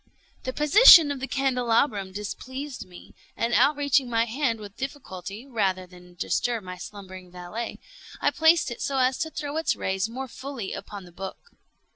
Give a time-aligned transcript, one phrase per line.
[0.45, 6.15] The position of the candelabrum displeased me, and outreaching my hand with difficulty, rather than
[6.15, 7.77] disturb my slumbering valet,
[8.19, 11.37] I placed it so as to throw its rays more fully upon the book.